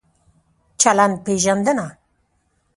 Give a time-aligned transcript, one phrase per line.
[0.81, 1.87] چلند پېژندنه